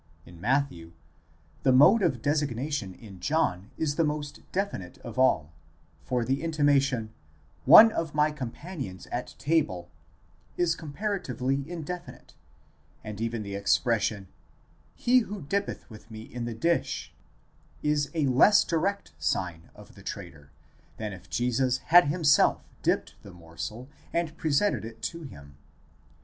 [0.25, 0.91] 629 in Matthew,
[1.61, 5.53] the mode of designation in John is the most definite of all;
[6.01, 7.13] for the intimation:
[7.65, 9.91] one of my companions at table,
[10.57, 12.33] is comparatively indefinite,
[13.03, 14.27] and even the expression:
[14.95, 17.13] he who dippeth with me in the dish,
[17.83, 20.51] is a less direct sign of the traitor,
[20.97, 25.57] than if Jesus had himself dipped the morsel and presented it to him.